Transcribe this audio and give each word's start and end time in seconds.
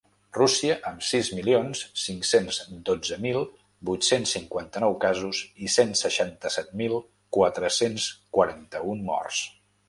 Rússia, 0.35 0.75
amb 0.91 1.03
sis 1.07 1.27
milions 1.39 1.81
cinc-cents 2.03 2.57
dotze 2.89 3.17
mil 3.25 3.37
vuit-cents 3.89 4.33
cinquanta-nou 4.37 4.97
casos 5.05 5.43
i 5.67 5.71
cent 5.75 5.93
seixanta-set 6.01 6.73
mil 6.83 6.97
quatre-cents 7.39 8.09
quaranta-un 8.41 9.07
morts. 9.13 9.45